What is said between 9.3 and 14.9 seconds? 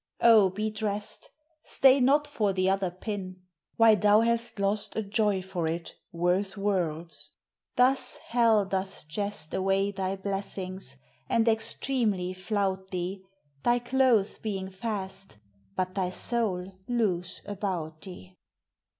Away thy blessings, and extremely flout thee, Thy clothes being